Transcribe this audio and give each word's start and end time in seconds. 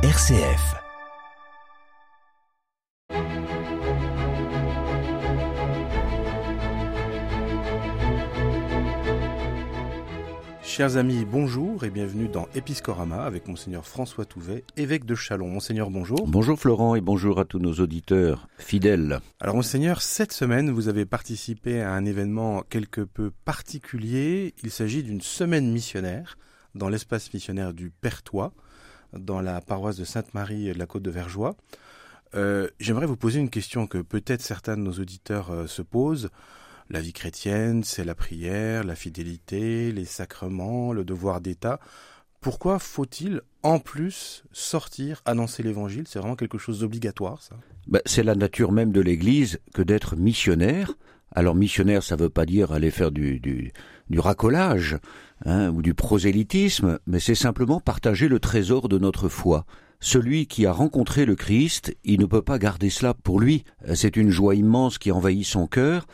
RCF. 0.00 0.76
Chers 10.62 10.96
amis, 10.96 11.24
bonjour 11.24 11.82
et 11.82 11.90
bienvenue 11.90 12.28
dans 12.28 12.46
Episcorama 12.54 13.24
avec 13.24 13.48
Monseigneur 13.48 13.84
François 13.84 14.24
Touvet, 14.24 14.62
évêque 14.76 15.04
de 15.04 15.16
Chalon. 15.16 15.48
Monseigneur, 15.48 15.90
bonjour. 15.90 16.28
Bonjour 16.28 16.56
Florent 16.56 16.94
et 16.94 17.00
bonjour 17.00 17.40
à 17.40 17.44
tous 17.44 17.58
nos 17.58 17.74
auditeurs 17.74 18.46
fidèles. 18.56 19.18
Alors 19.40 19.56
Monseigneur, 19.56 20.00
cette 20.00 20.32
semaine, 20.32 20.70
vous 20.70 20.86
avez 20.86 21.06
participé 21.06 21.80
à 21.80 21.90
un 21.90 22.04
événement 22.04 22.62
quelque 22.70 23.00
peu 23.00 23.32
particulier. 23.44 24.54
Il 24.62 24.70
s'agit 24.70 25.02
d'une 25.02 25.22
semaine 25.22 25.72
missionnaire 25.72 26.38
dans 26.76 26.88
l'espace 26.88 27.32
missionnaire 27.32 27.74
du 27.74 27.90
Pertois, 27.90 28.52
dans 29.12 29.40
la 29.40 29.60
paroisse 29.60 29.96
de 29.96 30.04
Sainte-Marie 30.04 30.72
de 30.72 30.78
la 30.78 30.86
Côte 30.86 31.02
de 31.02 31.10
Vergeois. 31.10 31.56
Euh, 32.34 32.68
J'aimerais 32.78 33.06
vous 33.06 33.16
poser 33.16 33.40
une 33.40 33.50
question 33.50 33.86
que 33.86 33.98
peut-être 33.98 34.42
certains 34.42 34.76
de 34.76 34.82
nos 34.82 34.92
auditeurs 34.92 35.50
euh, 35.50 35.66
se 35.66 35.82
posent. 35.82 36.30
La 36.90 37.00
vie 37.00 37.12
chrétienne, 37.12 37.84
c'est 37.84 38.04
la 38.04 38.14
prière, 38.14 38.84
la 38.84 38.94
fidélité, 38.94 39.92
les 39.92 40.04
sacrements, 40.04 40.92
le 40.92 41.04
devoir 41.04 41.40
d'État. 41.40 41.80
Pourquoi 42.40 42.78
faut-il 42.78 43.42
en 43.62 43.78
plus 43.78 44.44
sortir, 44.52 45.22
annoncer 45.24 45.62
l'évangile? 45.62 46.06
C'est 46.06 46.18
vraiment 46.18 46.36
quelque 46.36 46.56
chose 46.56 46.80
d'obligatoire, 46.80 47.42
ça? 47.42 47.56
Ben, 47.88 48.00
C'est 48.06 48.22
la 48.22 48.34
nature 48.34 48.72
même 48.72 48.92
de 48.92 49.00
l'Église 49.00 49.58
que 49.74 49.82
d'être 49.82 50.16
missionnaire. 50.16 50.94
Alors 51.38 51.54
missionnaire, 51.54 52.02
ça 52.02 52.16
ne 52.16 52.22
veut 52.22 52.30
pas 52.30 52.46
dire 52.46 52.72
aller 52.72 52.90
faire 52.90 53.12
du, 53.12 53.38
du, 53.38 54.18
racolage 54.18 54.98
hein, 55.44 55.70
ou 55.70 55.82
du 55.82 55.94
prosélytisme, 55.94 56.98
mais 57.06 57.20
c'est 57.20 57.36
simplement 57.36 57.78
partager 57.78 58.26
le 58.26 58.40
trésor 58.40 58.88
de 58.88 58.98
notre 58.98 59.28
foi. 59.28 59.64
Celui 60.00 60.48
qui 60.48 60.66
a 60.66 60.72
rencontré 60.72 61.26
le 61.26 61.36
Christ, 61.36 61.96
il 62.02 62.18
ne 62.18 62.26
peut 62.26 62.42
pas 62.42 62.58
garder 62.58 62.90
cela 62.90 63.14
pour 63.14 63.38
lui. 63.38 63.62
C'est 63.94 64.16
une 64.16 64.30
joie 64.30 64.56
immense 64.56 64.98
qui 64.98 65.12
envahit 65.12 65.46
son 65.46 65.68
cœur, 65.68 66.08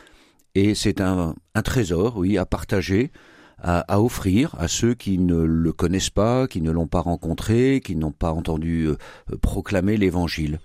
et 0.55 0.75
c'est 0.75 1.01
un, 1.01 1.35
un, 1.55 1.63
trésor, 1.63 2.19
oui, 2.19 2.37
à 2.37 2.45
partager, 2.45 3.11
à, 3.57 3.79
à, 3.81 4.01
offrir 4.03 4.55
à 4.59 4.69
ceux 4.69 4.93
qui 4.93 5.17
ne 5.17 5.43
le 5.43 5.73
connaissent 5.73 6.11
pas, 6.11 6.47
qui 6.47 6.61
ne 6.61 6.71
l'ont 6.71 6.87
pas 6.87 7.01
rencontré, 7.01 7.81
qui 7.83 7.97
n'ont 7.97 8.13
pas 8.13 8.33
entendu 8.33 8.89
euh, 8.89 8.97
proclamer 9.41 9.97
l'Évangile. 9.97 10.61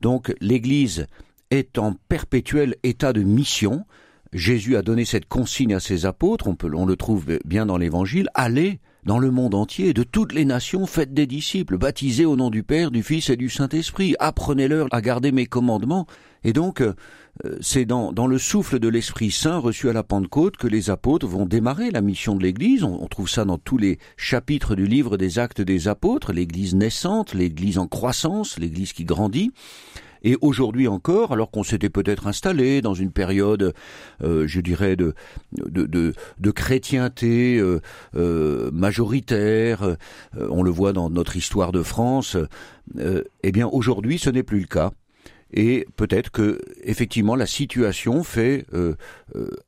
Donc 0.00 0.32
l'Église 0.40 1.08
est 1.50 1.78
en 1.78 1.94
perpétuel 2.08 2.76
état 2.82 3.12
de 3.12 3.22
mission. 3.22 3.84
Jésus 4.32 4.76
a 4.76 4.82
donné 4.82 5.04
cette 5.04 5.26
consigne 5.26 5.74
à 5.74 5.80
ses 5.80 6.04
apôtres, 6.06 6.48
on, 6.48 6.56
peut, 6.56 6.70
on 6.74 6.86
le 6.86 6.96
trouve 6.96 7.26
bien 7.44 7.66
dans 7.66 7.78
l'Évangile, 7.78 8.28
allez 8.34 8.80
dans 9.04 9.18
le 9.20 9.30
monde 9.30 9.54
entier, 9.54 9.94
de 9.94 10.02
toutes 10.02 10.32
les 10.32 10.44
nations, 10.44 10.84
faites 10.84 11.14
des 11.14 11.28
disciples, 11.28 11.78
baptisés 11.78 12.26
au 12.26 12.34
nom 12.34 12.50
du 12.50 12.64
Père, 12.64 12.90
du 12.90 13.04
Fils 13.04 13.30
et 13.30 13.36
du 13.36 13.48
Saint-Esprit, 13.48 14.16
apprenez-leur 14.18 14.88
à 14.90 15.00
garder 15.00 15.30
mes 15.30 15.46
commandements. 15.46 16.06
Et 16.42 16.52
donc, 16.52 16.82
c'est 17.60 17.84
dans, 17.84 18.12
dans, 18.12 18.26
le 18.26 18.38
souffle 18.38 18.78
de 18.78 18.88
l'Esprit 18.88 19.30
Saint 19.30 19.58
reçu 19.58 19.88
à 19.88 19.92
la 19.92 20.02
Pentecôte 20.02 20.56
que 20.56 20.66
les 20.66 20.90
apôtres 20.90 21.26
vont 21.26 21.46
démarrer 21.46 21.90
la 21.90 22.00
mission 22.00 22.34
de 22.34 22.42
l'Église. 22.42 22.82
On, 22.82 23.02
on, 23.02 23.06
trouve 23.06 23.28
ça 23.28 23.44
dans 23.44 23.58
tous 23.58 23.78
les 23.78 23.98
chapitres 24.16 24.74
du 24.74 24.86
livre 24.86 25.16
des 25.16 25.38
actes 25.38 25.60
des 25.60 25.88
apôtres, 25.88 26.32
l'Église 26.32 26.74
naissante, 26.74 27.34
l'Église 27.34 27.78
en 27.78 27.86
croissance, 27.86 28.58
l'Église 28.58 28.92
qui 28.92 29.04
grandit. 29.04 29.52
Et 30.22 30.36
aujourd'hui 30.40 30.88
encore, 30.88 31.32
alors 31.32 31.50
qu'on 31.50 31.62
s'était 31.62 31.90
peut-être 31.90 32.26
installé 32.26 32.82
dans 32.82 32.94
une 32.94 33.12
période, 33.12 33.74
euh, 34.22 34.46
je 34.46 34.60
dirais, 34.60 34.96
de, 34.96 35.14
de, 35.52 36.14
de, 36.38 36.50
chrétienté 36.50 37.58
euh, 37.58 37.80
euh, 38.14 38.70
majoritaire, 38.72 39.96
on 40.38 40.62
le 40.62 40.70
voit 40.70 40.92
dans 40.92 41.10
notre 41.10 41.36
histoire 41.36 41.72
de 41.72 41.82
France, 41.82 42.36
eh 42.98 43.52
bien 43.52 43.66
aujourd'hui 43.66 44.18
ce 44.18 44.30
n'est 44.30 44.42
plus 44.42 44.60
le 44.60 44.66
cas. 44.66 44.92
Et 45.52 45.86
peut-être 45.96 46.30
que 46.30 46.60
effectivement 46.82 47.36
la 47.36 47.46
situation 47.46 48.24
fait 48.24 48.66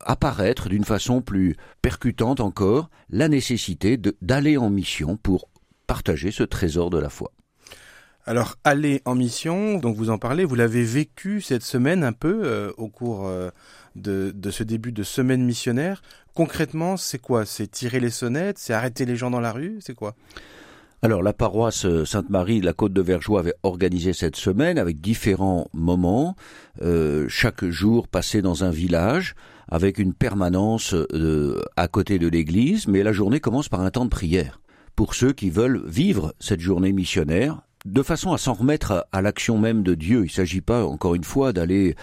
apparaître 0.01 0.69
d'une 0.69 0.85
façon 0.85 1.21
plus 1.21 1.57
percutante 1.83 2.41
encore 2.41 2.91
la 3.11 3.29
nécessité 3.29 3.99
d'aller 4.21 4.57
en 4.57 4.71
mission 4.71 5.17
pour 5.17 5.49
partager 5.87 6.31
ce 6.31 6.43
trésor 6.43 6.91
de 6.91 6.99
la 6.99 7.09
foi. 7.09 7.33
Alors, 8.29 8.57
aller 8.63 9.01
en 9.07 9.15
mission, 9.15 9.79
donc 9.79 9.97
vous 9.97 10.11
en 10.11 10.19
parlez, 10.19 10.45
vous 10.45 10.55
l'avez 10.55 10.83
vécu 10.83 11.41
cette 11.41 11.63
semaine 11.63 12.05
un 12.05 12.13
peu 12.13 12.43
euh, 12.45 12.71
au 12.77 12.89
cours 12.89 13.27
euh, 13.27 13.49
de, 13.97 14.51
ce 14.51 14.63
début 14.63 14.93
de 14.93 15.03
semaine 15.03 15.43
missionnaire. 15.43 16.03
Concrètement, 16.35 16.99
c'est 16.99 17.19
quoi? 17.19 17.47
C'est 17.47 17.69
tirer 17.69 18.01
les 18.01 18.11
sonnettes? 18.11 18.59
C'est 18.59 18.75
arrêter 18.75 19.07
les 19.07 19.17
gens 19.17 19.31
dans 19.31 19.41
la 19.41 19.51
rue? 19.51 19.79
C'est 19.81 19.95
quoi? 19.95 20.15
Alors 21.01 21.23
la 21.23 21.33
paroisse 21.33 21.87
Sainte-Marie 22.05 22.61
de 22.61 22.67
la 22.67 22.75
Côte 22.75 22.93
de 22.93 23.01
Vergeois 23.01 23.41
avait 23.41 23.55
organisé 23.63 24.13
cette 24.13 24.37
semaine 24.37 24.77
avec 24.77 25.01
différents 25.01 25.69
moments, 25.73 26.37
euh, 26.83 27.25
chaque 27.31 27.65
jour 27.65 28.09
passé 28.09 28.43
dans 28.43 28.63
un 28.63 28.71
village 28.71 29.37
avec 29.69 29.97
une 29.97 30.13
permanence 30.13 30.93
euh, 30.95 31.63
à 31.77 31.89
côté 31.89 32.19
de 32.19 32.29
l'église, 32.29 32.89
mais 32.89 33.03
la 33.03 33.13
journée 33.13 33.41
commence 33.41 33.71
par 33.71 33.81
un 33.81 33.91
temps 33.91 34.05
de 34.05 34.11
prière. 34.11 34.61
Pour 34.97 35.15
ceux 35.15 35.33
qui 35.33 35.49
veulent 35.49 35.83
vivre 35.87 36.35
cette 36.41 36.61
journée 36.61 36.93
missionnaire 36.93 37.63
de 37.89 38.03
façon 38.03 38.33
à 38.33 38.39
s'en 38.39 38.53
remettre 38.53 39.07
à, 39.13 39.23
l'action 39.23 39.59
même 39.59 39.83
de 39.83 39.95
Dieu. 39.95 40.21
Il 40.21 40.29
ne 40.29 40.29
s'agit 40.29 40.61
pas, 40.61 40.85
encore 40.85 41.15
une 41.15 41.25
fois, 41.25 41.53
d'aller. 41.53 41.97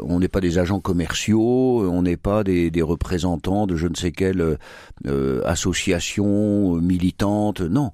On 0.00 0.20
n'est 0.20 0.28
pas 0.28 0.40
des 0.40 0.58
agents 0.58 0.80
commerciaux, 0.80 1.88
on 1.90 2.02
n'est 2.02 2.16
pas 2.16 2.44
des, 2.44 2.70
représentants 2.82 3.66
de 3.66 3.76
je 3.76 3.86
ne 3.86 3.94
sais 3.94 4.12
quelle 4.12 4.58
euh, 5.06 5.42
association 5.44 6.76
militante. 6.76 7.60
Non. 7.60 7.92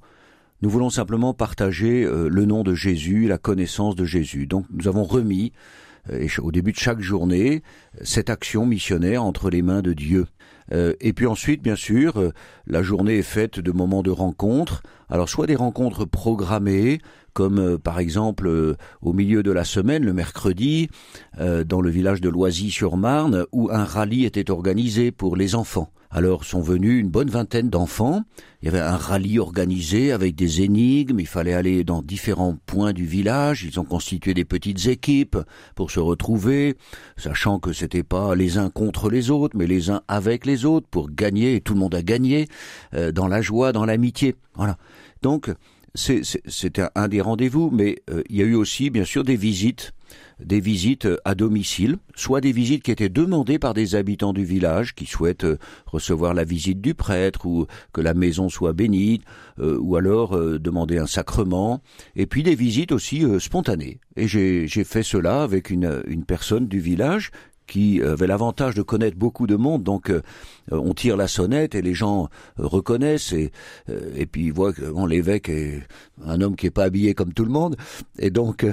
Nous 0.63 0.71
voulons 0.71 0.91
simplement 0.91 1.35
partager 1.35 2.05
euh, 2.05 2.29
le 2.29 2.45
nom 2.47 2.63
de 2.63 2.75
Jésus, 2.75 3.29
la 3.29 3.39
connaissance 3.39 3.95
de 3.95 4.05
Jésus. 4.05 4.47
Donc 4.47 4.65
nous 4.71 4.89
avons 4.89 5.05
remis, 5.05 5.53
euh, 6.11 6.27
au 6.43 6.51
début 6.51 6.73
de 6.73 6.79
chaque 6.79 7.01
journée, 7.01 7.63
cette 8.03 8.31
action 8.31 8.65
missionnaire 8.65 9.23
entre 9.23 9.51
les 9.51 9.63
mains 9.63 9.83
de 9.83 9.93
Dieu. 9.93 10.27
Euh, 10.73 10.95
et 11.01 11.13
puis 11.13 11.27
ensuite, 11.27 11.63
bien 11.63 11.77
sûr, 11.77 12.19
euh, 12.19 12.33
la 12.67 12.83
journée 12.83 13.19
est 13.19 13.23
faite 13.23 13.61
de 13.61 13.73
moments 13.73 14.03
de 14.03 14.11
rencontres. 14.11 14.83
Alors 15.09 15.29
soit 15.29 15.47
des 15.47 15.55
rencontres 15.55 16.05
programmées, 16.05 16.99
comme 17.33 17.59
euh, 17.59 17.79
par 17.79 17.99
exemple 17.99 18.77
au 19.03 19.13
milieu 19.13 19.43
de 19.43 19.53
la 19.53 19.65
semaine, 19.65 20.05
le 20.05 20.13
mercredi, 20.13 20.89
dans 21.39 21.81
le 21.81 21.91
village 21.91 22.21
de 22.21 22.29
Loisy-sur-Marne, 22.29 23.45
où 23.53 23.71
un 23.71 23.85
rallye 23.85 24.25
était 24.25 24.51
organisé 24.51 25.11
pour 25.13 25.37
les 25.37 25.55
enfants. 25.55 25.91
Alors 26.11 26.45
sont 26.45 26.61
venus 26.61 27.01
une 27.01 27.09
bonne 27.09 27.31
vingtaine 27.31 27.71
d'enfants. 27.71 28.23
Il 28.63 28.67
y 28.67 28.69
avait 28.69 28.81
un 28.81 28.97
rallye 28.97 29.39
organisé 29.39 30.13
avec 30.13 30.35
des 30.35 30.63
énigmes. 30.63 31.21
Il 31.21 31.27
fallait 31.27 31.53
aller 31.53 31.85
dans 31.85 32.03
différents 32.03 32.57
points 32.67 32.93
du 32.93 33.05
village. 33.05 33.65
Ils 33.65 33.79
ont 33.79 33.85
constitué 33.85 34.35
des 34.35 34.45
petites 34.45 34.87
équipes 34.87 35.39
pour 35.75 35.91
se 35.91 36.01
retrouver, 36.01 36.77
sachant 37.17 37.59
que 37.59 37.73
c'était 37.73 38.03
pas 38.03 38.35
les 38.35 38.59
uns 38.59 38.71
contre 38.71 39.11
les 39.11 39.31
autres, 39.31 39.57
mais 39.57 39.67
les 39.67 39.91
uns 39.91 40.03
avec 40.09 40.47
les 40.47 40.65
autres 40.65 40.87
pour 40.91 41.11
gagner. 41.11 41.61
Tout 41.61 41.75
le 41.75 41.81
monde 41.81 41.95
a 41.95 42.03
gagné 42.03 42.49
euh, 42.95 43.13
dans 43.13 43.29
la 43.29 43.43
joie, 43.43 43.73
dans 43.73 43.85
l'amitié. 43.85 44.37
Voilà. 44.55 44.77
Donc 45.23 45.51
c'était 45.97 46.87
un 46.95 47.09
des 47.09 47.21
rendez-vous, 47.21 47.71
mais 47.73 47.97
euh, 48.11 48.23
il 48.29 48.37
y 48.37 48.43
a 48.43 48.45
eu 48.45 48.55
aussi, 48.55 48.91
bien 48.91 49.05
sûr, 49.05 49.25
des 49.25 49.37
visites 49.37 49.93
des 50.41 50.61
visites 50.61 51.09
à 51.25 51.35
domicile, 51.35 51.97
soit 52.15 52.41
des 52.41 52.53
visites 52.53 52.83
qui 52.83 52.91
étaient 52.91 53.09
demandées 53.09 53.59
par 53.59 53.75
des 53.75 53.95
habitants 53.95 54.33
du 54.33 54.45
village 54.45 54.95
qui 54.95 55.07
souhaitent 55.07 55.45
euh, 55.45 55.59
recevoir 55.87 56.35
la 56.35 56.45
visite 56.45 56.81
du 56.81 56.95
prêtre 56.95 57.47
ou 57.47 57.67
que 57.93 58.01
la 58.01 58.15
maison 58.15 58.49
soit 58.49 58.73
bénite, 58.73 59.23
euh, 59.59 59.79
ou 59.81 59.97
alors 59.97 60.37
euh, 60.37 60.59
demander 60.59 60.99
un 60.99 61.07
sacrement, 61.07 61.81
et 62.17 62.27
puis 62.27 62.43
des 62.43 62.55
visites 62.55 62.93
aussi 62.93 63.25
spontanées. 63.41 64.01
Et 64.17 64.29
j'ai 64.29 64.67
fait 64.85 65.03
cela 65.03 65.43
avec 65.43 65.71
une, 65.71 66.03
une 66.07 66.25
personne 66.25 66.69
du 66.69 66.81
village 66.81 67.31
qui 67.67 68.03
avait 68.03 68.27
l'avantage 68.27 68.75
de 68.75 68.83
connaître 68.83 69.17
beaucoup 69.17 69.47
de 69.47 69.57
monde, 69.57 69.83
donc 69.83 70.11
euh, 70.11 70.23
on 70.71 70.95
tire 70.95 71.17
la 71.17 71.29
sonnette 71.29 71.75
et 71.75 71.83
les 71.83 71.95
gens 71.95 72.29
euh, 72.59 72.67
reconnaissent 72.67 73.33
et, 73.33 73.53
euh, 73.89 74.13
et 74.17 74.27
puis 74.27 74.47
ils 74.47 74.53
voient 74.53 74.73
que 74.73 74.83
bon, 74.83 75.07
l'évêque 75.07 75.49
est 75.49 75.83
un 76.25 76.41
homme 76.41 76.57
qui 76.57 76.67
est 76.67 76.71
pas 76.71 76.85
habillé 76.85 77.15
comme 77.15 77.33
tout 77.33 77.45
le 77.45 77.51
monde 77.51 77.77
et 78.19 78.31
donc 78.31 78.67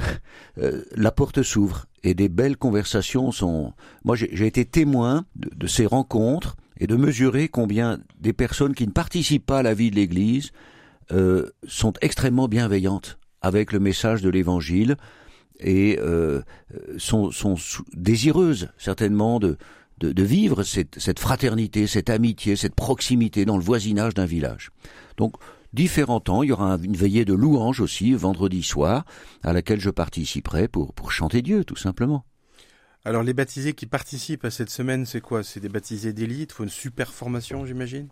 la 0.96 1.12
porte 1.12 1.44
s'ouvre 1.44 1.86
et 2.04 2.14
des 2.14 2.30
belles 2.30 2.58
conversations 2.58 3.32
sont. 3.32 3.74
Moi 4.04 4.16
j'ai 4.16 4.48
été 4.48 4.66
témoin 4.66 5.26
de, 5.36 5.50
de, 5.56 5.68
ces 5.68 5.86
rencontres 5.86 6.56
et 6.80 6.88
de 6.88 6.96
mesurer 6.96 7.48
combien 7.48 8.00
des 8.20 8.34
personnes 8.34 8.74
qui 8.74 8.86
ne 8.88 8.92
participent 8.92 9.46
pas 9.46 9.60
à 9.60 9.64
la 9.64 9.74
vie 9.74 9.92
de 9.92 9.96
l'Église 9.96 10.52
sont 11.68 11.94
extrêmement 12.02 12.48
bienveillantes 12.48 13.18
avec 13.42 13.72
le 13.74 13.80
message 13.80 14.22
de 14.22 14.30
l'Évangile 14.30 14.96
et 15.60 15.98
euh, 16.00 16.42
sont, 16.98 17.32
sont, 17.32 17.56
désireuses 17.94 18.70
certainement 18.78 19.40
de, 19.40 19.58
de, 20.00 20.12
de 20.12 20.24
vivre 20.24 20.64
cette, 20.64 21.00
cette, 21.00 21.20
fraternité, 21.20 21.88
cette 21.88 22.10
amitié, 22.10 22.56
cette 22.56 22.76
proximité 22.76 23.46
dans 23.46 23.58
le 23.58 23.64
voisinage 23.64 24.14
d'un 24.14 24.26
village. 24.26 24.72
Donc 25.18 25.36
différents 25.74 26.20
temps, 26.20 26.44
il 26.44 26.50
y 26.50 26.52
aura 26.52 26.78
une 26.82 26.96
veillée 26.96 27.26
de 27.26 27.34
louange 27.34 27.80
aussi 27.80 28.14
vendredi 28.14 28.64
soir 28.64 29.06
à 29.44 29.54
laquelle 29.54 29.80
je 29.80 29.90
participerai 29.90 30.68
pour, 30.68 30.94
pour 30.94 31.12
chanter 31.12 31.42
Dieu 31.42 31.64
tout 31.64 31.76
simplement. 31.76 32.26
Alors 33.06 33.24
les 33.24 33.34
baptisés 33.34 33.74
qui 33.74 33.86
participent 33.86 34.46
à 34.46 34.52
cette 34.52 34.70
semaine, 34.70 35.06
c'est 35.06 35.22
quoi? 35.22 35.44
C'est 35.44 35.60
des 35.60 35.70
baptisés 35.70 36.14
d'élite, 36.14 36.54
faut 36.54 36.64
une 36.64 36.70
super 36.70 37.12
formation 37.12 37.66
j'imagine? 37.66 38.08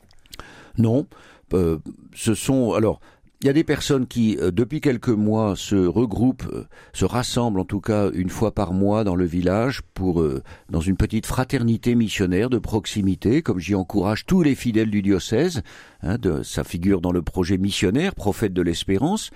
Non, 0.78 1.08
euh, 1.54 1.80
ce 2.14 2.34
sont 2.34 2.74
alors 2.74 3.00
il 3.42 3.48
y 3.48 3.50
a 3.50 3.54
des 3.54 3.64
personnes 3.64 4.06
qui, 4.06 4.38
euh, 4.38 4.52
depuis 4.52 4.82
quelques 4.82 5.10
mois, 5.10 5.56
se 5.56 5.76
regroupent, 5.76 6.48
euh, 6.54 6.66
se 6.94 7.06
rassemblent 7.06 7.60
en 7.60 7.66
tout 7.66 7.82
cas 7.82 8.12
une 8.14 8.30
fois 8.30 8.54
par 8.54 8.72
mois 8.72 9.04
dans 9.04 9.16
le 9.16 9.26
village 9.26 9.82
pour, 9.96 10.22
euh, 10.22 10.44
dans 10.70 10.80
une 10.80 10.96
petite 10.96 11.26
fraternité 11.26 11.96
missionnaire 11.96 12.52
de 12.52 12.60
proximité, 12.60 13.42
comme 13.42 13.58
j'y 13.58 13.74
encourage 13.74 14.28
tous 14.28 14.44
les 14.44 14.54
fidèles 14.54 14.92
du 14.92 15.02
diocèse. 15.02 15.64
Hein, 16.04 16.18
de, 16.20 16.44
ça 16.44 16.64
figure 16.64 17.02
dans 17.02 17.12
le 17.12 17.24
projet 17.24 17.58
missionnaire, 17.58 18.14
prophète 18.14 18.54
de 18.54 18.62
l'espérance, 18.62 19.32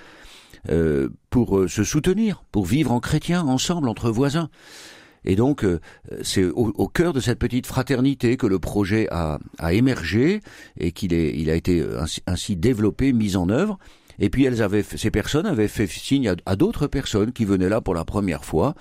pour 1.30 1.70
se 1.70 1.84
soutenir, 1.84 2.44
pour 2.52 2.66
vivre 2.66 2.92
en 2.92 3.00
chrétien 3.00 3.44
ensemble 3.44 3.88
entre 3.88 4.10
voisins. 4.10 4.50
Et 5.26 5.36
donc, 5.36 5.66
c'est 6.22 6.46
au, 6.46 6.88
cœur 6.88 7.14
de 7.14 7.20
cette 7.20 7.40
petite 7.40 7.66
fraternité 7.66 8.38
que 8.38 8.48
le 8.48 8.60
projet 8.60 9.08
a, 9.12 9.40
a 9.58 9.74
émergé 9.74 10.42
et 10.80 10.92
qu'il 10.92 11.14
il 11.14 11.50
a 11.50 11.56
été 11.56 11.84
ainsi, 12.00 12.22
ainsi, 12.28 12.56
développé, 12.56 13.12
mis 13.12 13.36
en 13.36 13.50
œuvre. 13.50 13.78
Et 14.20 14.30
puis 14.30 14.46
elles 14.46 14.62
avaient, 14.62 14.84
ces 14.84 15.12
personnes 15.12 15.46
avaient 15.46 15.68
fait 15.68 15.88
signe 15.88 16.34
à, 16.46 16.56
d'autres 16.56 16.88
personnes 16.88 17.32
qui 17.32 17.46
venaient 17.46 17.70
là 17.70 17.82
pour 17.82 17.94
la 17.94 18.06
première 18.06 18.46
fois, 18.46 18.76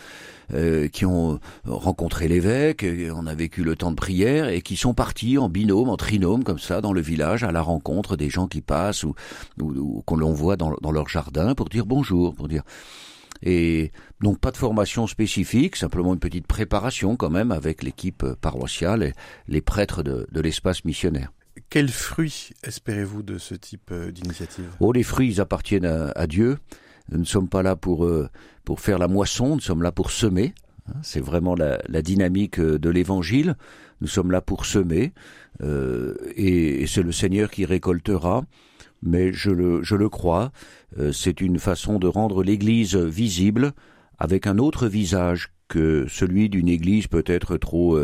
euh, 0.52 0.88
qui 0.88 1.04
ont 1.06 1.40
rencontré 1.66 2.28
l'évêque, 2.28 2.86
on 3.14 3.26
a 3.26 3.34
vécu 3.34 3.64
le 3.64 3.76
temps 3.76 3.90
de 3.90 3.96
prière 3.96 4.48
et 4.48 4.62
qui 4.62 4.76
sont 4.76 4.94
partis 4.94 5.38
en 5.38 5.48
binôme, 5.48 5.88
en 5.88 5.96
trinôme 5.96 6.44
comme 6.44 6.58
ça 6.58 6.80
dans 6.80 6.92
le 6.92 7.00
village 7.00 7.42
à 7.42 7.52
la 7.52 7.62
rencontre 7.62 8.16
des 8.16 8.30
gens 8.30 8.46
qui 8.46 8.60
passent 8.60 9.04
ou, 9.04 9.14
ou, 9.60 10.02
qu'on 10.06 10.16
l'on 10.16 10.32
voit 10.32 10.56
dans, 10.56 10.74
dans 10.80 10.92
leur 10.92 11.08
jardin 11.08 11.54
pour 11.54 11.68
dire 11.68 11.86
bonjour, 11.86 12.34
pour 12.34 12.48
dire. 12.48 12.62
Et 13.42 13.92
donc 14.20 14.38
pas 14.38 14.50
de 14.50 14.56
formation 14.56 15.06
spécifique, 15.06 15.76
simplement 15.76 16.14
une 16.14 16.20
petite 16.20 16.46
préparation 16.46 17.16
quand 17.16 17.30
même 17.30 17.52
avec 17.52 17.82
l'équipe 17.82 18.24
paroissiale 18.40 19.02
et 19.02 19.12
les 19.48 19.60
prêtres 19.60 20.02
de, 20.02 20.26
de 20.30 20.40
l'espace 20.40 20.84
missionnaire. 20.84 21.30
Quels 21.70 21.88
fruits 21.88 22.50
espérez-vous 22.64 23.22
de 23.22 23.38
ce 23.38 23.54
type 23.54 23.90
euh, 23.92 24.10
d'initiative? 24.10 24.70
Oh, 24.80 24.92
les 24.92 25.02
fruits, 25.02 25.28
ils 25.28 25.40
appartiennent 25.40 25.84
à, 25.84 26.26
Dieu. 26.26 26.58
Nous 27.10 27.18
ne 27.18 27.24
sommes 27.24 27.48
pas 27.48 27.62
là 27.62 27.76
pour, 27.76 28.04
euh, 28.04 28.28
pour 28.64 28.80
faire 28.80 28.98
la 28.98 29.08
moisson, 29.08 29.54
nous 29.54 29.60
sommes 29.60 29.82
là 29.82 29.92
pour 29.92 30.10
semer. 30.10 30.54
Hein, 30.88 30.98
c'est 31.02 31.20
vraiment 31.20 31.54
la, 31.54 31.78
dynamique 32.02 32.58
euh, 32.58 32.78
de 32.78 32.90
l'Évangile. 32.90 33.56
Nous 34.00 34.08
sommes 34.08 34.32
là 34.32 34.40
pour 34.40 34.66
semer, 34.66 35.12
et, 35.62 36.84
c'est 36.86 37.02
le 37.02 37.12
Seigneur 37.12 37.48
qui 37.48 37.64
récoltera. 37.64 38.44
Mais 39.04 39.32
je 39.32 39.50
le, 39.50 39.82
je 39.82 39.96
le 39.96 40.08
crois, 40.08 40.50
c'est 41.12 41.40
une 41.40 41.58
façon 41.58 41.98
de 41.98 42.06
rendre 42.06 42.42
l'Église 42.42 42.96
visible 42.96 43.72
avec 44.18 44.46
un 44.46 44.58
autre 44.58 44.88
visage 44.88 45.50
que 45.68 46.06
celui 46.08 46.48
d'une 46.48 46.68
Église 46.68 47.06
peut-être 47.06 47.56
trop, 47.58 47.98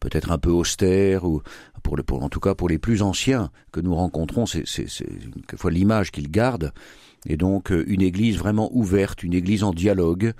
peut-être 0.00 0.30
un 0.30 0.38
peu 0.38 0.50
austère 0.50 1.24
ou 1.24 1.42
pour, 1.82 2.22
en 2.22 2.28
tout 2.28 2.40
cas 2.40 2.54
pour 2.54 2.68
les 2.68 2.78
plus 2.78 3.02
anciens 3.02 3.50
que 3.72 3.80
nous 3.80 3.94
rencontrons, 3.94 4.46
c'est 4.46 4.64
quelquefois 4.64 5.70
l'image 5.70 6.10
qu'ils 6.10 6.30
gardent. 6.30 6.72
Et 7.26 7.36
donc 7.36 7.72
euh, 7.72 7.84
une 7.88 8.02
église 8.02 8.38
vraiment 8.38 8.70
ouverte, 8.72 9.22
une 9.22 9.34
église 9.34 9.64
en 9.64 9.72
dialogue, 9.72 10.32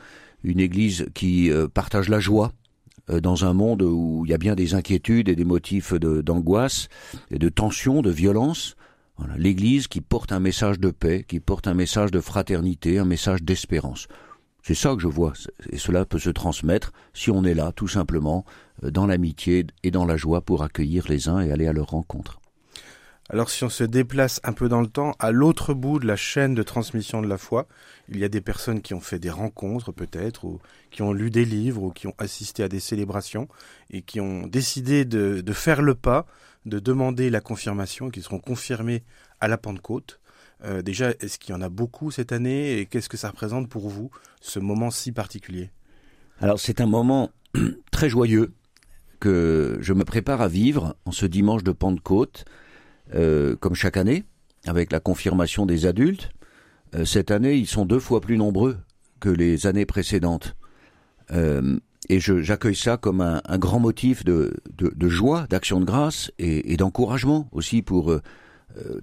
une 0.45 0.61
église 0.61 1.07
qui 1.15 1.51
euh, 1.51 1.67
partage 1.69 2.09
la 2.09 2.21
joie 2.21 2.53
euh, 3.11 3.21
dans 3.21 3.45
un 3.45 3.53
monde 3.53 3.83
où 3.83 4.23
il 4.25 4.31
y 4.31 4.35
a 4.35 4.39
bien 4.39 4.55
des 4.55 4.75
inquiétudes 4.75 5.29
et 5.29 5.35
des 5.35 5.45
motifs 5.45 5.95
d'angoisse 5.95 6.89
et 7.31 7.39
de 7.39 7.49
tension, 7.49 8.03
de 8.03 8.11
violence. 8.11 8.77
L'église 9.37 9.89
qui 9.89 10.01
porte 10.01 10.33
un 10.33 10.41
message 10.41 10.79
de 10.79 10.91
paix, 10.91 11.25
qui 11.27 11.41
porte 11.41 11.67
un 11.67 11.75
message 11.75 12.11
de 12.11 12.21
fraternité, 12.21 12.99
un 12.99 13.05
message 13.05 13.43
d'espérance. 13.43 14.07
C'est 14.63 14.75
ça 14.75 14.95
que 14.95 15.01
je 15.01 15.09
vois, 15.09 15.33
et 15.71 15.79
cela 15.79 16.05
peut 16.05 16.19
se 16.19 16.31
transmettre 16.31 16.93
si 17.15 17.31
on 17.31 17.45
est 17.45 17.55
là, 17.55 17.73
tout 17.73 17.89
simplement, 17.89 18.45
euh, 18.85 18.91
dans 18.91 19.07
l'amitié 19.07 19.67
et 19.83 19.91
dans 19.91 20.05
la 20.05 20.17
joie 20.17 20.41
pour 20.41 20.63
accueillir 20.63 21.07
les 21.09 21.29
uns 21.29 21.41
et 21.41 21.53
aller 21.53 21.67
à 21.67 21.73
leur 21.73 21.89
rencontre. 21.89 22.41
Alors 23.31 23.51
si 23.51 23.63
on 23.63 23.69
se 23.69 23.85
déplace 23.85 24.41
un 24.43 24.55
peu 24.55 24.71
dans 24.71 24.81
le 24.81 24.87
temps, 24.87 25.15
à 25.19 25.33
l'autre 25.33 25.75
bout 25.75 25.99
de 25.99 26.07
la 26.07 26.17
chaîne 26.17 26.55
de 26.55 26.63
transmission 26.63 27.21
de 27.21 27.27
la 27.27 27.37
foi, 27.37 27.67
il 28.09 28.19
y 28.19 28.25
a 28.25 28.29
des 28.29 28.41
personnes 28.41 28.81
qui 28.81 28.95
ont 28.95 29.01
fait 29.01 29.19
des 29.19 29.29
rencontres 29.29 29.93
peut-être, 29.93 30.45
ou 30.45 30.61
qui 30.91 31.03
ont 31.03 31.13
lu 31.13 31.31
des 31.31 31.45
livres, 31.45 31.83
ou 31.83 31.91
qui 31.91 32.07
ont 32.07 32.15
assisté 32.17 32.63
à 32.63 32.69
des 32.69 32.81
célébrations, 32.81 33.47
et 33.91 34.01
qui 34.01 34.21
ont 34.21 34.47
décidé 34.47 35.05
de, 35.05 35.53
faire 35.53 35.83
le 35.83 35.95
pas, 35.95 36.27
de 36.65 36.79
demander 36.79 37.29
la 37.29 37.43
confirmation, 37.43 38.09
qui 38.11 38.23
seront 38.23 38.39
confirmés 38.39 39.03
à 39.41 39.49
la 39.49 39.59
Pentecôte. 39.59 40.21
Euh, 40.65 40.81
déjà, 40.81 41.11
est-ce 41.21 41.39
qu'il 41.39 41.55
y 41.55 41.59
en 41.59 41.61
a 41.61 41.69
beaucoup 41.69 42.11
cette 42.11 42.33
année 42.33 42.79
et 42.79 42.87
qu'est-ce 42.87 43.11
que 43.11 43.19
ça 43.19 43.29
représente 43.29 43.69
pour 43.69 43.91
vous, 43.91 44.11
ce 44.41 44.59
moment 44.59 44.91
si 44.91 45.13
particulier? 45.13 45.71
Alors 46.41 46.59
c'est 46.59 46.81
un 46.81 46.87
moment 46.87 47.31
très 47.91 48.09
joyeux 48.09 48.55
que 49.21 49.79
je 49.81 49.93
me 49.93 50.05
prépare 50.05 50.41
à 50.41 50.49
vivre 50.49 50.97
en 51.05 51.13
ce 51.13 51.27
dimanche 51.27 51.63
de 51.63 51.73
Pentecôte, 51.73 52.45
euh, 53.15 53.57
comme 53.57 53.75
chaque 53.75 53.97
année, 53.97 54.25
avec 54.67 54.93
la 54.93 55.01
confirmation 55.01 55.67
des 55.67 55.87
adultes. 55.87 56.31
Euh, 56.95 57.05
cette 57.05 57.31
année, 57.31 57.57
ils 57.57 57.67
sont 57.67 57.87
deux 57.87 57.99
fois 57.99 58.21
plus 58.21 58.37
nombreux 58.37 58.79
que 59.21 59.29
les 59.29 59.67
années 59.67 59.87
précédentes. 59.87 60.57
et 62.09 62.21
j'accueille 62.21 62.77
ça 62.77 62.97
comme 62.97 63.21
un, 63.21 63.59
grand 63.59 63.81
motif 63.81 64.25
de, 64.25 64.53
joie, 65.03 65.47
d'action 65.51 65.81
de 65.81 65.85
grâce 65.85 66.31
et, 66.39 66.73
et 66.73 66.77
d'encouragement 66.77 67.49
aussi 67.53 67.83
pour 67.83 68.15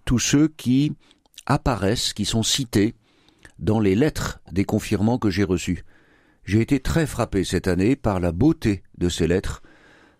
tous 0.06 0.19
ceux 0.19 0.48
qui 0.48 0.94
apparaissent, 1.46 2.13
qui 2.13 2.25
sont 2.25 2.44
cités 2.44 2.96
dans 3.60 3.80
les 3.80 3.94
lettres 3.94 4.40
des 4.51 4.66
confirmants 4.66 5.18
que 5.18 5.30
j'ai 5.30 5.44
reçus. 5.44 5.84
J'ai 6.46 6.62
été 6.62 6.80
très 6.80 7.08
frappé 7.08 7.44
cette 7.44 7.68
année 7.68 7.96
par 7.96 8.19
la 8.19 8.31
beauté 8.31 8.84
de 8.98 9.10
ces 9.10 9.28
lettres, 9.28 9.63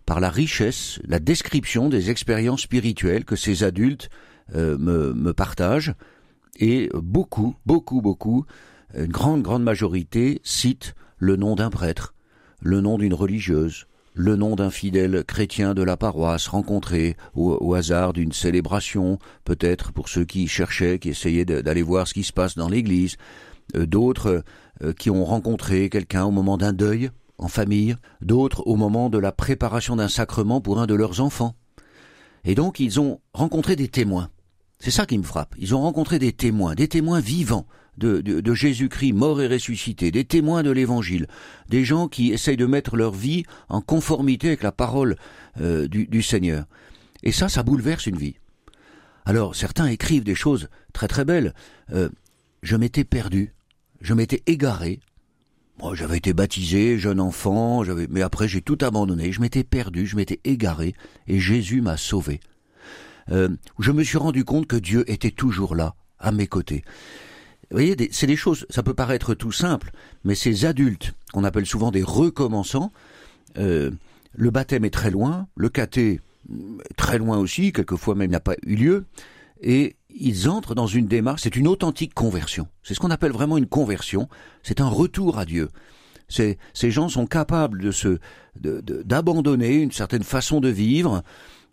par 0.06 0.20
la 0.20 0.30
richesse, 0.30 1.00
la 1.06 1.18
description 1.18 1.88
des 1.88 2.10
expériences 2.10 2.62
spirituelles 2.62 3.24
que 3.24 3.36
ces 3.36 3.64
adultes 3.64 4.08
euh, 4.54 4.78
me, 4.78 5.32
partagent, 5.32 5.94
et 6.58 6.88
beaucoup, 6.94 7.56
beaucoup, 7.66 8.00
beaucoup, 8.00 8.46
une 8.96 9.08
grande, 9.08 9.42
grande 9.42 9.64
majorité 9.64 10.40
citent 10.42 10.94
le 11.18 11.36
nom 11.36 11.56
d'un 11.56 11.70
prêtre, 11.70 12.14
le 12.62 12.80
nom 12.80 12.96
d'une 12.96 13.12
religieuse, 13.12 13.86
le 14.14 14.36
nom 14.36 14.56
d'un 14.56 14.70
fidèle 14.70 15.24
chrétien 15.24 15.74
de 15.74 15.82
la 15.82 15.98
paroisse 15.98 16.48
rencontré 16.48 17.16
au, 17.34 17.74
hasard 17.74 18.14
d'une 18.14 18.32
célébration, 18.32 19.18
peut-être 19.44 19.92
pour 19.92 20.08
ceux 20.08 20.24
qui 20.24 20.48
cherchaient, 20.48 20.98
qui 20.98 21.10
essayaient 21.10 21.44
d'aller 21.44 21.82
voir 21.82 22.08
ce 22.08 22.14
qui 22.14 22.22
se 22.22 22.32
passe 22.32 22.56
dans 22.56 22.68
l'église, 22.68 23.16
euh, 23.74 23.84
d'autres 23.84 24.42
euh, 24.82 24.92
qui 24.94 25.10
ont 25.10 25.24
rencontré 25.24 25.90
quelqu'un 25.90 26.24
au 26.24 26.30
moment 26.30 26.56
d'un 26.56 26.72
deuil 26.72 27.10
en 27.38 27.48
famille, 27.48 27.96
d'autres 28.20 28.66
au 28.66 28.76
moment 28.76 29.10
de 29.10 29.18
la 29.18 29.32
préparation 29.32 29.96
d'un 29.96 30.08
sacrement 30.08 30.60
pour 30.60 30.78
un 30.78 30.86
de 30.86 30.94
leurs 30.94 31.20
enfants. 31.20 31.54
Et 32.44 32.54
donc 32.54 32.80
ils 32.80 33.00
ont 33.00 33.20
rencontré 33.32 33.76
des 33.76 33.88
témoins. 33.88 34.30
C'est 34.78 34.90
ça 34.90 35.06
qui 35.06 35.18
me 35.18 35.22
frappe. 35.22 35.54
Ils 35.58 35.74
ont 35.74 35.80
rencontré 35.80 36.18
des 36.18 36.32
témoins, 36.32 36.74
des 36.74 36.88
témoins 36.88 37.20
vivants, 37.20 37.66
de, 37.96 38.54
Jésus-Christ 38.54 39.12
mort 39.12 39.40
et 39.40 39.48
ressuscité, 39.48 40.10
des 40.10 40.24
témoins 40.24 40.62
de 40.62 40.70
l'Évangile, 40.70 41.26
des 41.68 41.84
gens 41.84 42.08
qui 42.08 42.32
essayent 42.32 42.56
de 42.56 42.66
mettre 42.66 42.96
leur 42.96 43.12
vie 43.12 43.44
en 43.68 43.80
conformité 43.80 44.48
avec 44.48 44.62
la 44.62 44.72
parole 44.72 45.16
euh, 45.60 45.88
du, 45.88 46.22
Seigneur. 46.22 46.66
Et 47.22 47.32
ça, 47.32 47.48
ça 47.48 47.62
bouleverse 47.62 48.06
une 48.06 48.18
vie. 48.18 48.36
Alors, 49.24 49.56
certains 49.56 49.86
écrivent 49.86 50.24
des 50.24 50.34
choses 50.34 50.68
très 50.92 51.08
très 51.08 51.24
belles. 51.24 51.54
Euh, 51.92 52.08
je 52.62 52.76
m'étais 52.76 53.04
perdu, 53.04 53.54
je 54.00 54.14
m'étais 54.14 54.42
égaré. 54.46 55.00
Moi, 55.78 55.94
j'avais 55.94 56.16
été 56.16 56.32
baptisé, 56.32 56.98
jeune 56.98 57.20
enfant, 57.20 57.82
mais 58.08 58.22
après 58.22 58.48
j'ai 58.48 58.62
tout 58.62 58.78
abandonné. 58.80 59.30
Je 59.32 59.40
m'étais 59.40 59.64
perdu, 59.64 60.06
je 60.06 60.16
m'étais 60.16 60.40
égaré, 60.44 60.94
et 61.26 61.38
Jésus 61.38 61.82
m'a 61.82 61.98
sauvé. 61.98 62.40
Euh, 63.30 63.50
je 63.78 63.92
me 63.92 64.02
suis 64.02 64.18
rendu 64.18 64.44
compte 64.44 64.66
que 64.66 64.76
Dieu 64.76 65.04
était 65.10 65.30
toujours 65.30 65.74
là, 65.74 65.94
à 66.18 66.32
mes 66.32 66.46
côtés. 66.46 66.82
Vous 67.70 67.76
voyez, 67.76 67.96
c'est 68.12 68.26
des 68.26 68.36
choses, 68.36 68.64
ça 68.70 68.82
peut 68.82 68.94
paraître 68.94 69.34
tout 69.34 69.52
simple, 69.52 69.90
mais 70.24 70.34
ces 70.34 70.64
adultes, 70.64 71.12
qu'on 71.32 71.44
appelle 71.44 71.66
souvent 71.66 71.90
des 71.90 72.04
recommençants, 72.04 72.92
euh, 73.58 73.90
le 74.34 74.50
baptême 74.50 74.84
est 74.84 74.90
très 74.90 75.10
loin, 75.10 75.48
le 75.56 75.68
caté 75.68 76.20
très 76.96 77.18
loin 77.18 77.38
aussi, 77.38 77.72
quelquefois 77.72 78.14
même 78.14 78.30
n'a 78.30 78.40
pas 78.40 78.54
eu 78.64 78.76
lieu, 78.76 79.04
et 79.60 79.96
ils 80.18 80.48
entrent 80.48 80.74
dans 80.74 80.86
une 80.86 81.06
démarche, 81.06 81.42
c'est 81.42 81.56
une 81.56 81.68
authentique 81.68 82.14
conversion. 82.14 82.68
C'est 82.82 82.94
ce 82.94 83.00
qu'on 83.00 83.10
appelle 83.10 83.32
vraiment 83.32 83.58
une 83.58 83.66
conversion, 83.66 84.28
c'est 84.62 84.80
un 84.80 84.88
retour 84.88 85.38
à 85.38 85.44
Dieu. 85.44 85.68
Ces, 86.28 86.58
gens 86.90 87.08
sont 87.08 87.26
capables 87.26 87.80
de 87.80 87.92
se, 87.92 88.18
d'abandonner 88.56 89.76
une 89.76 89.92
certaine 89.92 90.24
façon 90.24 90.60
de 90.60 90.68
vivre, 90.68 91.22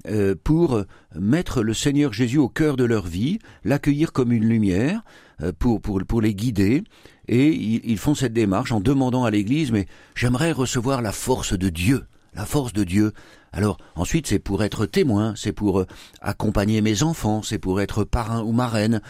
euh, 0.06 0.36
pour 0.44 0.84
mettre 1.16 1.64
le 1.64 1.74
Seigneur 1.74 2.12
Jésus 2.12 2.38
au 2.38 2.50
cœur 2.50 2.76
de 2.76 2.84
leur 2.84 3.08
vie, 3.08 3.40
l'accueillir 3.64 4.12
comme 4.12 4.34
une 4.34 4.44
lumière, 4.44 5.02
euh, 5.42 5.54
pour, 5.58 5.82
pour, 5.82 6.02
pour 6.06 6.22
les 6.22 6.36
guider, 6.36 6.84
et 7.28 7.50
ils, 7.50 7.98
font 7.98 8.16
cette 8.16 8.34
démarche 8.34 8.74
en 8.74 8.82
demandant 8.82 9.24
à 9.24 9.32
l'Église, 9.32 9.72
mais 9.72 9.88
j'aimerais 10.14 10.52
recevoir 10.52 11.02
la 11.02 11.14
force 11.14 11.58
de 11.58 11.70
Dieu, 11.70 12.04
la 12.34 12.46
force 12.46 12.74
de 12.74 12.84
Dieu. 12.84 13.14
Alors 13.54 13.78
ensuite 13.96 14.28
c'est 14.28 14.40
pour 14.40 14.64
être 14.64 14.86
témoin, 14.86 15.34
c'est 15.38 15.54
pour 15.54 15.80
euh, 15.80 15.88
accompagner 16.22 16.82
mes 16.82 17.04
enfants, 17.04 17.42
c'est 17.42 17.60
pour 17.60 17.80
être 17.80 18.04
parrain 18.04 18.42
ou 18.44 18.52
marraine, 18.52 19.02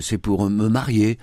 c'est 0.00 0.18
pour 0.18 0.48
me 0.50 0.68
marier. 0.68 1.18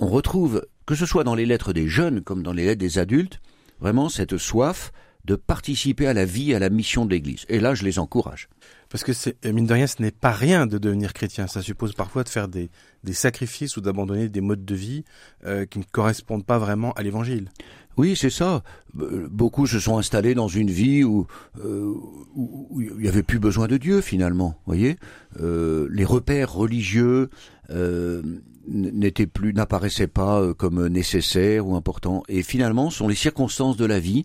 On 0.00 0.08
retrouve, 0.08 0.66
que 0.86 0.94
ce 0.94 1.06
soit 1.06 1.24
dans 1.24 1.34
les 1.34 1.46
lettres 1.46 1.72
des 1.72 1.86
jeunes 1.86 2.22
comme 2.22 2.42
dans 2.42 2.52
les 2.54 2.64
lettres 2.64 2.80
des 2.80 2.98
adultes, 2.98 3.40
vraiment 3.80 4.08
cette 4.08 4.38
soif 4.38 4.92
de 5.24 5.36
participer 5.36 6.06
à 6.06 6.14
la 6.14 6.24
vie, 6.24 6.54
à 6.54 6.58
la 6.58 6.70
mission 6.70 7.04
de 7.04 7.10
l'Église. 7.10 7.44
Et 7.48 7.60
là, 7.60 7.74
je 7.74 7.84
les 7.84 7.98
encourage. 7.98 8.48
Parce 8.88 9.04
que 9.04 9.12
c'est, 9.12 9.36
mine 9.44 9.66
de 9.66 9.72
rien, 9.72 9.86
ce 9.86 10.02
n'est 10.02 10.10
pas 10.10 10.32
rien 10.32 10.66
de 10.66 10.78
devenir 10.78 11.12
chrétien. 11.12 11.46
Ça 11.46 11.62
suppose 11.62 11.92
parfois 11.92 12.24
de 12.24 12.28
faire 12.28 12.48
des, 12.48 12.70
des 13.04 13.12
sacrifices 13.12 13.76
ou 13.76 13.80
d'abandonner 13.80 14.28
des 14.28 14.40
modes 14.40 14.64
de 14.64 14.74
vie 14.74 15.04
euh, 15.44 15.64
qui 15.66 15.78
ne 15.78 15.84
correspondent 15.84 16.44
pas 16.44 16.58
vraiment 16.58 16.92
à 16.94 17.02
l'évangile. 17.02 17.50
Oui, 17.96 18.16
c'est 18.16 18.30
ça. 18.30 18.62
Beaucoup 18.94 19.66
se 19.66 19.78
sont 19.78 19.98
installés 19.98 20.34
dans 20.34 20.48
une 20.48 20.70
vie 20.70 21.04
où, 21.04 21.26
euh, 21.62 21.92
où 22.34 22.80
il 22.80 22.96
n'y 22.96 23.08
avait 23.08 23.22
plus 23.22 23.38
besoin 23.38 23.66
de 23.66 23.76
Dieu 23.76 24.00
finalement. 24.00 24.54
Voyez, 24.64 24.96
euh, 25.40 25.88
les 25.90 26.04
repères 26.04 26.52
religieux 26.52 27.30
euh, 27.70 28.22
n'étaient 28.66 29.26
plus, 29.26 29.52
n'apparaissaient 29.52 30.06
pas 30.06 30.40
euh, 30.40 30.54
comme 30.54 30.86
nécessaires 30.86 31.66
ou 31.66 31.76
importants. 31.76 32.22
Et 32.28 32.42
finalement, 32.42 32.90
ce 32.90 32.98
sont 32.98 33.08
les 33.08 33.14
circonstances 33.14 33.76
de 33.76 33.84
la 33.84 34.00
vie 34.00 34.24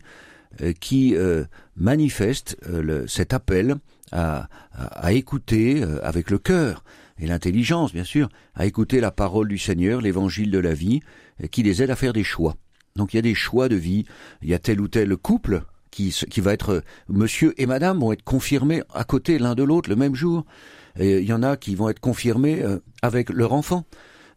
qui 0.79 1.15
manifestent 1.75 2.57
le, 2.67 3.07
cet 3.07 3.33
appel 3.33 3.75
à, 4.12 4.47
écouter 5.12 5.83
avec 6.03 6.29
le 6.29 6.38
cœur 6.38 6.83
et 7.19 7.27
l'intelligence, 7.27 7.93
bien 7.93 8.03
sûr, 8.03 8.29
à 8.55 8.65
écouter 8.65 9.00
la 9.00 9.12
parole 9.12 9.47
du 9.47 9.57
Seigneur, 9.57 10.01
l'évangile 10.01 10.51
de 10.51 10.59
la 10.59 10.74
vie, 10.74 11.01
qui 11.51 11.63
les 11.63 11.81
aide 11.81 11.89
à 11.89 11.95
faire 11.95 12.13
des 12.13 12.24
choix. 12.24 12.55
Donc 12.95 13.13
il 13.13 13.17
y 13.17 13.19
a 13.19 13.24
des 13.24 13.35
choix 13.35 13.67
de 13.67 13.75
vie, 13.75 14.05
il 14.41 14.50
y 14.50 14.53
a 14.53 14.59
tel 14.59 14.79
ou 14.79 14.88
tel 14.88 15.15
couple 15.17 15.63
qui, 15.91 16.15
qui 16.29 16.41
va 16.41 16.53
être 16.53 16.83
monsieur 17.09 17.53
et 17.57 17.65
madame 17.65 18.00
vont 18.00 18.12
être 18.12 18.24
confirmés 18.24 18.83
à 18.93 19.03
côté 19.03 19.38
l'un 19.38 19.55
de 19.55 19.63
l'autre 19.63 19.89
le 19.89 19.95
même 19.95 20.15
jour. 20.15 20.45
Il 21.00 21.25
y 21.25 21.33
en 21.33 21.43
a 21.43 21.57
qui 21.57 21.75
vont 21.75 21.89
être 21.89 22.00
confirmés 22.00 22.62
euh, 22.62 22.79
avec 23.01 23.29
leur 23.29 23.51
enfant 23.51 23.85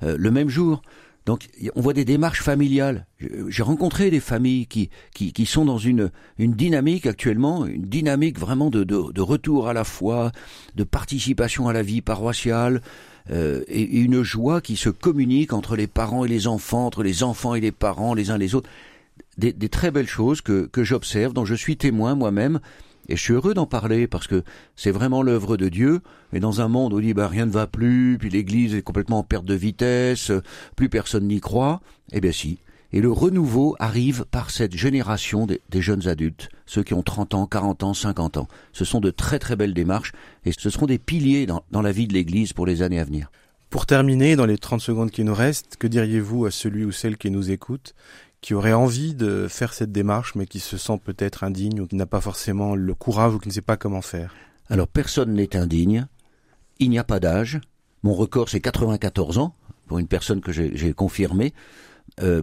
euh, 0.03 0.17
le 0.19 0.31
même 0.31 0.49
jour. 0.49 0.83
Donc 1.29 1.47
on 1.75 1.83
voit 1.83 1.93
des 1.93 2.07
démarches 2.07 2.41
familiales. 2.41 3.07
J'ai 3.49 3.63
rencontré 3.63 4.11
des 4.11 4.19
familles 4.19 4.67
qui, 4.67 4.89
qui, 5.13 5.45
sont 5.45 5.67
dans 5.67 5.77
une, 5.77 6.11
une 6.39 6.53
dynamique 6.53 7.05
actuellement, 7.05 7.67
une 7.67 7.83
dynamique 7.83 8.39
vraiment 8.39 8.71
de, 8.71 8.83
de, 8.83 9.21
retour 9.21 9.69
à 9.69 9.75
la 9.75 9.85
foi, 9.85 10.33
de 10.75 10.85
participation 10.85 11.69
à 11.69 11.75
la 11.75 11.83
vie 11.83 12.01
paroissiale, 12.01 12.81
euh, 13.31 13.63
et, 13.69 13.83
et, 13.83 14.01
une 14.01 14.23
joie 14.23 14.63
qui 14.63 14.77
se 14.77 14.89
communique 14.89 15.53
entre 15.53 15.77
les 15.77 15.87
parents 15.87 16.25
et 16.25 16.29
les 16.29 16.47
enfants, 16.47 16.87
entre 16.87 17.03
les 17.03 17.23
enfants 17.23 17.55
et 17.55 17.61
les 17.61 17.73
parents, 17.73 18.15
les 18.15 18.31
uns 18.31 18.39
les 18.39 18.55
autres. 18.55 18.71
Des, 19.37 19.53
des 19.53 19.69
très 19.69 19.91
belles 19.91 20.09
choses 20.09 20.41
que, 20.41 20.65
que 20.65 20.83
j'observe, 20.83 21.35
dont 21.35 21.45
je 21.45 21.55
suis 21.55 21.77
témoin 21.77 22.15
moi-même, 22.15 22.59
et 23.09 23.17
je 23.17 23.23
suis 23.23 23.33
heureux 23.33 23.55
d'en 23.55 23.67
parler 23.67 24.07
parce 24.07 24.27
que 24.27 24.43
c'est 24.77 24.91
vraiment 24.91 25.23
l'œuvre 25.23 25.57
de 25.57 25.69
Dieu. 25.69 26.01
Et 26.33 26.41
dans 26.41 26.61
un 26.61 26.69
monde 26.69 26.93
où 26.93 26.99
on 26.99 27.01
dit 27.01 27.15
bah, 27.15 27.29
rien 27.29 27.47
ne 27.47 27.51
va 27.51 27.67
plus, 27.67 28.17
puis 28.19 28.29
l'Église 28.29 28.75
est 28.75 28.83
complètement 28.83 29.19
en 29.19 29.23
perte 29.23 29.45
de 29.45 29.55
vitesse, 29.55 30.31
plus 30.77 30.89
personne 30.89 31.27
n'y 31.27 31.41
croit, 31.41 31.81
eh 32.13 32.21
bien 32.21 32.33
si. 32.33 32.59
Et 32.93 33.01
le 33.01 33.13
renouveau 33.13 33.77
arrive 33.79 34.25
par 34.31 34.51
cette 34.51 34.75
génération 34.75 35.47
des, 35.47 35.61
jeunes 35.83 36.09
adultes, 36.09 36.49
ceux 36.65 36.83
qui 36.83 36.95
ont 36.95 37.03
30 37.03 37.35
ans, 37.35 37.47
40 37.47 37.83
ans, 37.83 37.95
50 37.95 38.39
ans. 38.39 38.49
Ce 38.73 38.87
sont 38.87 39.01
de 39.01 39.11
très 39.11 39.39
très 39.39 39.57
belles 39.57 39.75
démarches 39.75 40.13
et 40.47 40.53
ce 40.53 40.71
seront 40.71 40.87
des 40.87 40.99
piliers 40.99 41.45
dans, 41.45 41.63
dans 41.71 41.83
la 41.83 41.93
vie 41.93 42.07
de 42.07 42.15
l'Église 42.15 42.55
pour 42.55 42.67
les 42.67 42.83
années 42.83 43.01
à 43.01 43.05
venir. 43.05 43.31
Pour 43.69 43.85
terminer, 43.85 44.35
dans 44.35 44.47
les 44.47 44.57
30 44.57 44.81
secondes 44.81 45.11
qui 45.11 45.25
nous 45.25 45.35
restent, 45.35 45.77
que 45.77 45.87
diriez-vous 45.87 46.47
à 46.47 46.51
celui 46.51 46.87
ou 46.87 46.93
celle 46.93 47.19
qui 47.19 47.31
nous 47.31 47.51
écoute? 47.51 47.95
Qui 48.41 48.55
aurait 48.55 48.73
envie 48.73 49.15
de 49.15 49.47
faire 49.49 49.73
cette 49.73 49.93
démarche, 49.93 50.35
mais 50.35 50.47
qui 50.47 50.61
se 50.61 50.77
sent 50.77 51.01
peut-être 51.03 51.45
indigne 51.45 51.81
ou 51.81 51.87
qui 51.87 51.97
n'a 51.97 52.07
pas 52.07 52.21
forcément 52.21 52.75
le 52.75 52.95
courage 52.95 53.35
ou 53.35 53.39
qui 53.39 53.49
ne 53.49 53.53
sait 53.53 53.61
pas 53.61 53.77
comment 53.77 54.03
faire 54.03 54.35
Alors 54.69 54.89
personne 54.89 55.35
n'est 55.35 55.57
indigne. 55.57 56.07
Il 56.79 56.91
n'y 56.91 56.99
a 56.99 57.05
pas 57.05 57.21
d'âge. 57.21 57.61
Mon 58.03 58.15
record 58.15 58.49
c'est 58.49 58.61
94 58.61 59.39
ans 59.39 59.55
pour 59.87 59.99
une 59.99 60.07
personne 60.07 60.41
que 60.41 60.53
j'ai 60.53 60.93
confirmée. 60.93 61.53
Euh, 62.21 62.43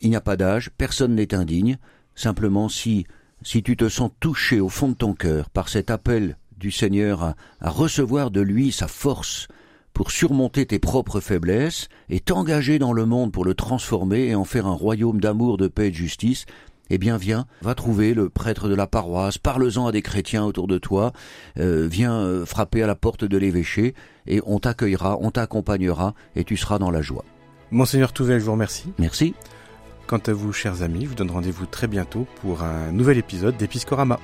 il 0.00 0.10
n'y 0.10 0.16
a 0.16 0.20
pas 0.20 0.36
d'âge. 0.36 0.70
Personne 0.78 1.14
n'est 1.14 1.34
indigne. 1.34 1.78
Simplement 2.14 2.68
si 2.68 3.06
si 3.42 3.62
tu 3.62 3.76
te 3.76 3.90
sens 3.90 4.10
touché 4.20 4.60
au 4.60 4.70
fond 4.70 4.88
de 4.88 4.94
ton 4.94 5.12
cœur 5.12 5.50
par 5.50 5.68
cet 5.68 5.90
appel 5.90 6.38
du 6.56 6.70
Seigneur 6.70 7.22
à, 7.22 7.36
à 7.60 7.68
recevoir 7.68 8.30
de 8.30 8.40
lui 8.40 8.72
sa 8.72 8.88
force, 8.88 9.48
pour 9.94 10.10
surmonter 10.10 10.66
tes 10.66 10.78
propres 10.78 11.20
faiblesses 11.20 11.88
et 12.10 12.20
t'engager 12.20 12.78
dans 12.78 12.92
le 12.92 13.06
monde 13.06 13.32
pour 13.32 13.44
le 13.44 13.54
transformer 13.54 14.26
et 14.26 14.34
en 14.34 14.44
faire 14.44 14.66
un 14.66 14.74
royaume 14.74 15.20
d'amour, 15.20 15.56
de 15.56 15.68
paix 15.68 15.86
et 15.86 15.90
de 15.90 15.96
justice, 15.96 16.44
eh 16.90 16.98
bien 16.98 17.16
viens, 17.16 17.46
va 17.62 17.74
trouver 17.74 18.12
le 18.12 18.28
prêtre 18.28 18.68
de 18.68 18.74
la 18.74 18.86
paroisse, 18.86 19.38
parle-en 19.38 19.86
à 19.86 19.92
des 19.92 20.02
chrétiens 20.02 20.44
autour 20.44 20.66
de 20.66 20.76
toi, 20.78 21.12
euh, 21.58 21.88
viens 21.90 22.14
euh, 22.14 22.44
frapper 22.44 22.82
à 22.82 22.86
la 22.86 22.94
porte 22.96 23.24
de 23.24 23.38
l'évêché 23.38 23.94
et 24.26 24.42
on 24.44 24.58
t'accueillera, 24.58 25.16
on 25.20 25.30
t'accompagnera 25.30 26.14
et 26.36 26.44
tu 26.44 26.56
seras 26.56 26.78
dans 26.78 26.90
la 26.90 27.00
joie. 27.00 27.24
Monseigneur 27.70 28.12
Touvel, 28.12 28.40
je 28.40 28.44
vous 28.44 28.52
remercie. 28.52 28.92
Merci. 28.98 29.34
Quant 30.06 30.18
à 30.18 30.32
vous, 30.32 30.52
chers 30.52 30.82
amis, 30.82 31.04
je 31.04 31.08
vous 31.08 31.14
donne 31.14 31.30
rendez-vous 31.30 31.66
très 31.66 31.86
bientôt 31.86 32.26
pour 32.42 32.62
un 32.62 32.92
nouvel 32.92 33.16
épisode 33.16 33.56
d'Episcorama. 33.56 34.20